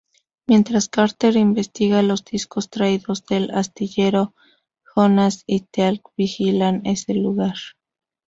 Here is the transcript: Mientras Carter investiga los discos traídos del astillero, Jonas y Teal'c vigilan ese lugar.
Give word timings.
Mientras 0.47 0.89
Carter 0.89 1.35
investiga 1.35 2.01
los 2.01 2.25
discos 2.25 2.71
traídos 2.71 3.23
del 3.27 3.51
astillero, 3.51 4.33
Jonas 4.95 5.43
y 5.45 5.59
Teal'c 5.59 6.01
vigilan 6.17 6.81
ese 6.85 7.13
lugar. 7.13 7.53